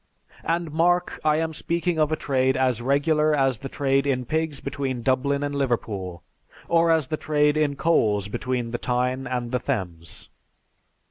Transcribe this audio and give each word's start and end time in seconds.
And 0.43 0.71
mark, 0.71 1.19
I 1.23 1.35
am 1.37 1.53
speaking 1.53 1.99
of 1.99 2.11
a 2.11 2.15
trade 2.15 2.57
as 2.57 2.81
regular 2.81 3.35
as 3.35 3.59
the 3.59 3.69
trade 3.69 4.07
in 4.07 4.25
pigs 4.25 4.59
between 4.59 5.03
Dublin 5.03 5.43
and 5.43 5.53
Liverpool, 5.53 6.23
or 6.67 6.89
as 6.89 7.09
the 7.09 7.17
trade 7.17 7.55
in 7.55 7.75
coals 7.75 8.27
between 8.27 8.71
the 8.71 8.79
Tyne 8.79 9.27
and 9.27 9.51
the 9.51 9.59
Thames." 9.59 10.29